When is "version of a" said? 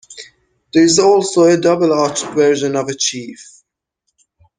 2.31-2.95